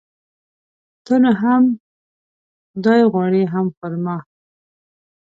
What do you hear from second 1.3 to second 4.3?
هم خداى غواړي ،هم خر ما.